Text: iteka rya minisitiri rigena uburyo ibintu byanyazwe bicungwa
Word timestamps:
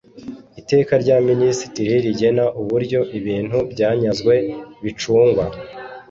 iteka 0.61 0.93
rya 1.03 1.17
minisitiri 1.29 1.93
rigena 2.05 2.45
uburyo 2.61 2.99
ibintu 3.19 3.57
byanyazwe 3.71 4.33
bicungwa 4.83 5.45